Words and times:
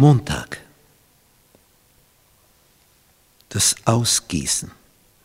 Montag. 0.00 0.58
Das 3.50 3.76
Ausgießen 3.84 4.70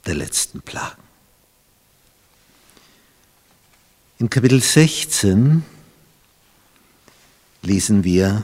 der 0.06 0.16
letzten 0.16 0.62
Plagen. 0.62 1.02
In 4.20 4.30
Kapitel 4.30 4.62
16 4.62 5.64
lesen 7.62 8.04
wir, 8.04 8.44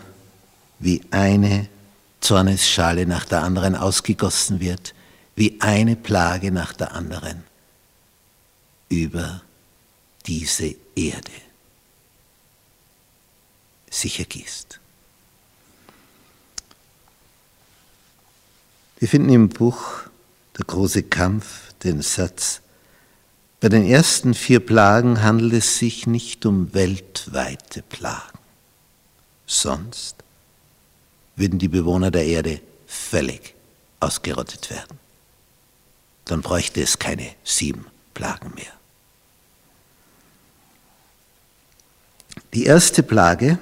wie 0.80 1.02
eine 1.12 1.68
Zornesschale 2.22 3.06
nach 3.06 3.26
der 3.26 3.44
anderen 3.44 3.76
ausgegossen 3.76 4.62
wird, 4.62 4.96
wie 5.36 5.60
eine 5.60 5.98
Plage 5.98 6.54
nach 6.54 6.72
der 6.72 6.94
anderen 6.94 7.44
über 8.88 9.42
diese 10.26 10.76
Erde 10.96 11.42
sich 13.90 14.20
ergießt. 14.20 14.81
Wir 19.02 19.08
finden 19.08 19.30
im 19.30 19.50
Buch 19.50 20.04
Der 20.60 20.66
große 20.66 21.02
Kampf 21.02 21.74
den 21.84 22.04
Satz, 22.04 22.62
bei 23.60 23.68
den 23.68 23.84
ersten 23.84 24.36
vier 24.36 24.60
Plagen 24.60 25.24
handelt 25.24 25.54
es 25.54 25.80
sich 25.80 26.06
nicht 26.06 26.46
um 26.46 26.72
weltweite 26.76 27.82
Plagen. 27.82 28.38
Sonst 29.48 30.18
würden 31.36 31.58
die 31.58 31.68
Bewohner 31.68 32.12
der 32.12 32.28
Erde 32.28 32.62
völlig 32.86 33.56
ausgerottet 34.00 34.70
werden. 34.70 35.00
Dann 36.26 36.44
bräuchte 36.44 36.80
es 36.84 37.00
keine 37.00 37.28
sieben 37.44 37.88
Plagen 38.14 38.54
mehr. 38.54 38.74
Die 42.54 42.66
erste 42.66 43.02
Plage 43.02 43.58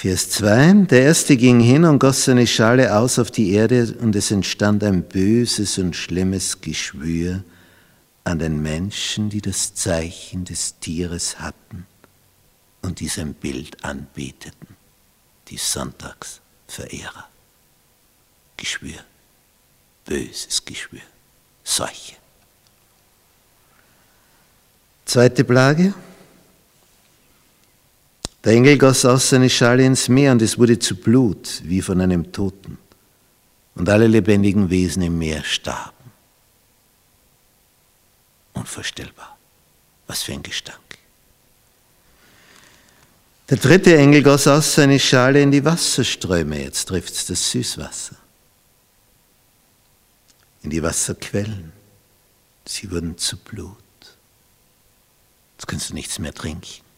Vers 0.00 0.30
2. 0.30 0.86
Der 0.86 1.02
erste 1.02 1.36
ging 1.36 1.60
hin 1.60 1.84
und 1.84 1.98
goss 1.98 2.24
seine 2.24 2.46
Schale 2.46 2.96
aus 2.96 3.18
auf 3.18 3.30
die 3.30 3.52
Erde 3.52 3.94
und 4.00 4.16
es 4.16 4.30
entstand 4.30 4.82
ein 4.82 5.02
böses 5.02 5.76
und 5.76 5.94
schlimmes 5.94 6.62
Geschwür 6.62 7.44
an 8.24 8.38
den 8.38 8.62
Menschen, 8.62 9.28
die 9.28 9.42
das 9.42 9.74
Zeichen 9.74 10.46
des 10.46 10.78
Tieres 10.78 11.38
hatten 11.38 11.86
und 12.80 13.00
diesem 13.00 13.34
Bild 13.34 13.84
anbeteten, 13.84 14.68
die 15.48 15.58
Sonntagsverehrer. 15.58 17.28
Geschwür, 18.56 19.00
böses 20.06 20.64
Geschwür, 20.64 21.02
Seuche. 21.62 22.16
Zweite 25.04 25.44
Plage. 25.44 25.92
Der 28.44 28.54
Engel 28.54 28.78
goss 28.78 29.04
aus 29.04 29.28
seine 29.28 29.50
Schale 29.50 29.84
ins 29.84 30.08
Meer 30.08 30.32
und 30.32 30.40
es 30.40 30.58
wurde 30.58 30.78
zu 30.78 30.96
Blut 30.96 31.60
wie 31.64 31.82
von 31.82 32.00
einem 32.00 32.32
Toten. 32.32 32.78
Und 33.74 33.88
alle 33.88 34.06
lebendigen 34.06 34.70
Wesen 34.70 35.02
im 35.02 35.18
Meer 35.18 35.44
starben. 35.44 36.10
Unvorstellbar. 38.54 39.38
Was 40.06 40.22
für 40.22 40.32
ein 40.32 40.42
Gestank. 40.42 40.80
Der 43.48 43.58
dritte 43.58 43.96
Engel 43.96 44.22
goss 44.22 44.46
aus 44.46 44.74
seine 44.74 44.98
Schale 44.98 45.42
in 45.42 45.50
die 45.50 45.64
Wasserströme. 45.64 46.62
Jetzt 46.62 46.86
trifft 46.86 47.12
es 47.12 47.26
das 47.26 47.50
Süßwasser. 47.50 48.16
In 50.62 50.70
die 50.70 50.82
Wasserquellen. 50.82 51.72
Sie 52.64 52.90
wurden 52.90 53.18
zu 53.18 53.36
Blut. 53.36 53.76
Jetzt 55.56 55.66
kannst 55.66 55.90
du 55.90 55.94
nichts 55.94 56.18
mehr 56.18 56.32
trinken. 56.32 56.89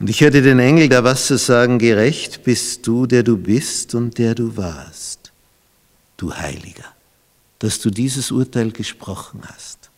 Und 0.00 0.08
ich 0.08 0.22
hörte 0.22 0.40
den 0.40 0.58
Engel 0.58 0.88
der 0.88 1.04
Wasser 1.04 1.36
sagen, 1.36 1.78
gerecht 1.78 2.42
bist 2.42 2.86
du, 2.86 3.06
der 3.06 3.22
du 3.22 3.36
bist 3.36 3.94
und 3.94 4.16
der 4.16 4.34
du 4.34 4.56
warst, 4.56 5.30
du 6.16 6.34
Heiliger, 6.34 6.94
dass 7.58 7.80
du 7.80 7.90
dieses 7.90 8.30
Urteil 8.30 8.72
gesprochen 8.72 9.42
hast. 9.46 9.90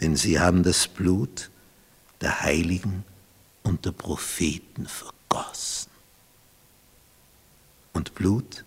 Denn 0.00 0.16
sie 0.16 0.40
haben 0.40 0.64
das 0.64 0.88
Blut 0.88 1.48
der 2.20 2.40
Heiligen 2.40 3.04
und 3.62 3.84
der 3.84 3.92
Propheten 3.92 4.86
vergossen. 4.86 5.90
Und 7.92 8.16
Blut 8.16 8.64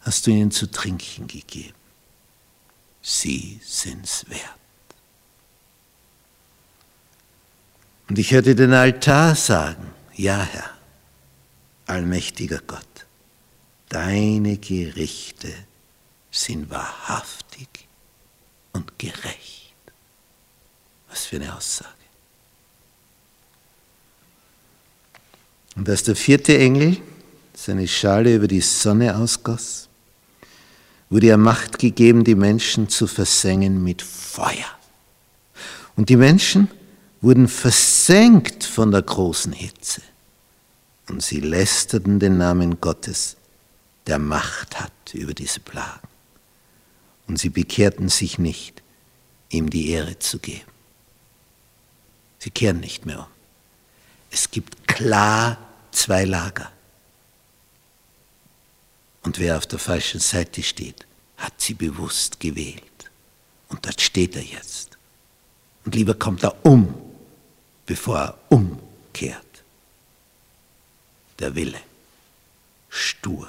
hast 0.00 0.28
du 0.28 0.30
ihnen 0.30 0.52
zu 0.52 0.70
trinken 0.70 1.26
gegeben. 1.26 1.74
Sie 3.02 3.60
sind's 3.64 4.24
wert. 4.28 4.59
Und 8.10 8.18
ich 8.18 8.32
hörte 8.32 8.56
den 8.56 8.72
Altar 8.72 9.36
sagen, 9.36 9.86
ja 10.16 10.42
Herr, 10.42 10.68
allmächtiger 11.86 12.60
Gott, 12.66 13.06
deine 13.88 14.58
Gerichte 14.58 15.46
sind 16.28 16.68
wahrhaftig 16.70 17.68
und 18.72 18.98
gerecht. 18.98 19.76
Was 21.08 21.26
für 21.26 21.36
eine 21.36 21.54
Aussage. 21.56 21.88
Und 25.76 25.88
als 25.88 26.02
der 26.02 26.16
vierte 26.16 26.58
Engel 26.58 26.96
seine 27.54 27.86
Schale 27.86 28.34
über 28.34 28.48
die 28.48 28.60
Sonne 28.60 29.16
ausgoss, 29.16 29.88
wurde 31.10 31.28
er 31.28 31.36
Macht 31.36 31.78
gegeben, 31.78 32.24
die 32.24 32.34
Menschen 32.34 32.88
zu 32.88 33.06
versengen 33.06 33.84
mit 33.84 34.02
Feuer. 34.02 34.66
Und 35.94 36.08
die 36.08 36.16
Menschen 36.16 36.68
wurden 37.20 37.48
versenkt 37.48 38.64
von 38.64 38.90
der 38.90 39.02
großen 39.02 39.52
Hitze. 39.52 40.02
Und 41.08 41.22
sie 41.22 41.40
lästerten 41.40 42.18
den 42.18 42.38
Namen 42.38 42.80
Gottes, 42.80 43.36
der 44.06 44.18
Macht 44.18 44.80
hat 44.80 44.92
über 45.12 45.34
diese 45.34 45.60
Plagen. 45.60 46.08
Und 47.26 47.38
sie 47.38 47.50
bekehrten 47.50 48.08
sich 48.08 48.38
nicht, 48.38 48.82
ihm 49.50 49.70
die 49.70 49.90
Ehre 49.90 50.18
zu 50.18 50.38
geben. 50.38 50.70
Sie 52.38 52.50
kehren 52.50 52.80
nicht 52.80 53.06
mehr 53.06 53.20
um. 53.20 53.26
Es 54.30 54.50
gibt 54.50 54.88
klar 54.88 55.58
zwei 55.90 56.24
Lager. 56.24 56.70
Und 59.22 59.38
wer 59.38 59.58
auf 59.58 59.66
der 59.66 59.78
falschen 59.78 60.20
Seite 60.20 60.62
steht, 60.62 61.06
hat 61.36 61.60
sie 61.60 61.74
bewusst 61.74 62.40
gewählt. 62.40 62.82
Und 63.68 63.84
dort 63.84 64.00
steht 64.00 64.36
er 64.36 64.42
jetzt. 64.42 64.96
Und 65.84 65.94
lieber 65.94 66.14
kommt 66.14 66.42
er 66.42 66.64
um, 66.64 66.94
bevor 67.90 68.18
er 68.18 68.38
umkehrt. 68.50 69.64
Der 71.40 71.56
Wille, 71.56 71.80
stur, 72.88 73.48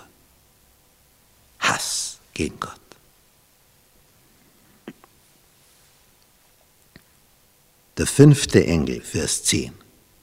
Hass 1.59 2.17
gegen 2.33 2.59
Gott. 2.59 2.79
Der 7.97 8.07
fünfte 8.07 8.65
Engel, 8.65 9.01
Vers 9.01 9.43
10 9.43 9.73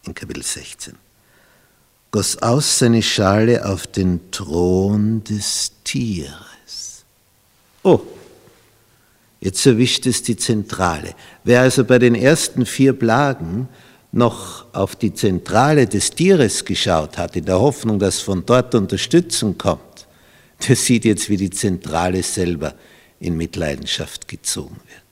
in 0.02 0.14
Kapitel 0.16 0.42
16, 0.42 0.96
goss 2.10 2.38
aus 2.38 2.80
seine 2.80 3.04
Schale 3.04 3.66
auf 3.66 3.86
den 3.86 4.32
Thron 4.32 5.22
des 5.22 5.70
Tieres. 5.84 7.04
Oh, 7.84 8.00
jetzt 9.38 9.64
erwischt 9.64 10.06
es 10.06 10.24
die 10.24 10.36
Zentrale. 10.36 11.14
Wer 11.44 11.60
also 11.60 11.84
bei 11.84 12.00
den 12.00 12.16
ersten 12.16 12.66
vier 12.66 12.94
Plagen 12.94 13.68
noch 14.18 14.66
auf 14.74 14.96
die 14.96 15.14
Zentrale 15.14 15.86
des 15.86 16.10
Tieres 16.10 16.64
geschaut 16.64 17.16
hat, 17.16 17.36
in 17.36 17.46
der 17.46 17.60
Hoffnung, 17.60 17.98
dass 17.98 18.20
von 18.20 18.44
dort 18.44 18.74
Unterstützung 18.74 19.56
kommt, 19.56 20.06
der 20.66 20.76
sieht 20.76 21.04
jetzt, 21.04 21.30
wie 21.30 21.36
die 21.36 21.50
Zentrale 21.50 22.22
selber 22.22 22.74
in 23.20 23.36
Mitleidenschaft 23.36 24.28
gezogen 24.28 24.76
wird. 24.86 25.02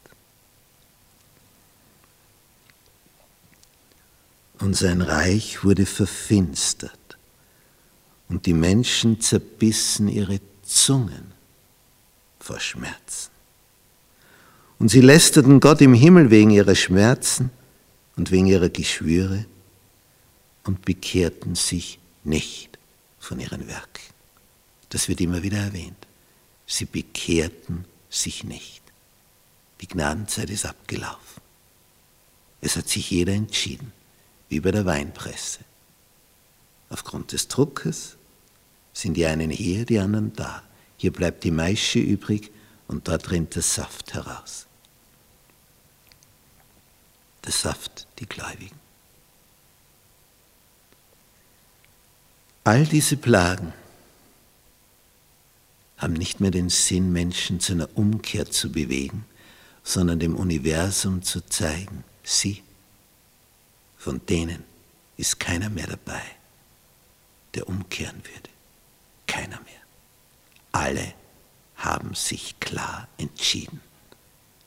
Und 4.61 4.75
sein 4.75 5.03
Reich 5.03 5.65
wurde 5.65 5.87
verfinstert 5.87 7.19
und 8.29 8.47
die 8.47 8.55
Menschen 8.55 9.21
zerbissen 9.21 10.09
ihre 10.09 10.41
Zungen 10.63 11.33
vor 12.41 12.59
Schmerzen. 12.59 13.31
Und 14.79 14.89
sie 14.89 15.01
lästerten 15.01 15.61
Gott 15.61 15.81
im 15.81 15.95
Himmel 15.95 16.31
wegen 16.31 16.51
ihrer 16.51 16.75
Schmerzen 16.75 17.51
und 18.17 18.31
wegen 18.31 18.47
ihrer 18.47 18.69
Geschwüre 18.69 19.45
und 20.65 20.85
bekehrten 20.85 21.55
sich 21.55 21.99
nicht 22.25 22.79
von 23.19 23.39
ihren 23.39 23.69
Werken. 23.69 24.03
Das 24.89 25.09
wird 25.09 25.21
immer 25.21 25.43
wieder 25.43 25.59
erwähnt. 25.59 26.07
Sie 26.67 26.87
bekehrten 26.87 27.85
sich 28.09 28.45
nicht. 28.45 28.83
Die 29.81 29.89
Gnadenzeit 29.89 30.51
ist 30.51 30.65
abgelaufen. 30.65 31.43
Es 32.61 32.77
hat 32.77 32.89
sich 32.89 33.11
jeder 33.11 33.35
entschieden, 33.35 33.93
wie 34.49 34.61
bei 34.61 34.71
der 34.71 34.87
Weinpresse. 34.87 35.61
Aufgrund 36.89 37.33
des 37.33 37.49
Druckes 37.49 38.17
sind 38.93 39.15
die 39.15 39.27
einen 39.27 39.51
hier, 39.51 39.85
die 39.85 39.99
anderen 39.99 40.33
da. 40.35 40.63
Hier 40.97 41.13
bleibt 41.13 41.45
die 41.45 41.51
Maische 41.51 41.99
übrig 41.99 42.51
und 42.89 43.07
dort 43.09 43.31
rinnt 43.31 43.55
der 43.55 43.63
Saft 43.63 44.15
heraus 44.15 44.67
der 47.47 47.53
Saft, 47.53 48.07
die 48.19 48.27
Gläubigen. 48.27 48.79
All 52.65 52.85
diese 52.85 53.17
Plagen 53.17 53.73
haben 55.99 56.15
nicht 56.15 56.41
mehr 56.41 56.51
den 56.51 56.69
Sinn, 56.69 57.13
Menschen 57.13 57.61
zu 57.61 57.73
einer 57.73 57.89
Umkehr 57.97 58.51
zu 58.51 58.71
bewegen, 58.71 59.25
sondern 59.83 60.19
dem 60.19 60.35
Universum 60.35 61.23
zu 61.23 61.41
zeigen, 61.47 62.05
sie, 62.25 62.63
von 63.97 64.25
denen 64.27 64.65
ist 65.17 65.39
keiner 65.39 65.71
mehr 65.71 65.87
dabei, 65.87 66.23
der 67.55 67.69
umkehren 67.69 68.17
würde. 68.17 68.51
Keiner 69.27 69.61
mehr. 69.61 69.81
Alle 70.73 71.15
haben 71.77 72.15
sich 72.15 72.59
klar 72.61 73.09
entschieden 73.17 73.81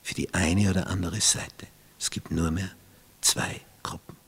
für 0.02 0.16
die 0.16 0.34
eine 0.34 0.70
oder 0.70 0.88
andere 0.88 1.22
Seite. 1.22 1.68
Es 2.00 2.10
gibt 2.10 2.31
nur 2.31 2.50
mehr 2.50 2.72
zwei 3.22 3.62
Gruppen. 3.84 4.19